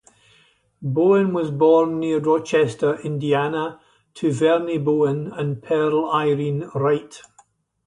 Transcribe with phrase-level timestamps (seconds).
[0.81, 3.79] Bowen was born near Rochester, Indiana,
[4.15, 7.21] to Vernie Bowen and Pearl Irene Wright.